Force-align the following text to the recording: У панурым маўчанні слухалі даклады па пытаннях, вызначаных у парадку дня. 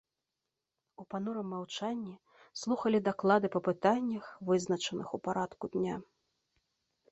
У 1.03 1.03
панурым 1.13 1.47
маўчанні 1.53 2.13
слухалі 2.63 3.03
даклады 3.09 3.47
па 3.57 3.63
пытаннях, 3.69 4.33
вызначаных 4.51 5.07
у 5.21 5.23
парадку 5.31 5.73
дня. 5.79 5.95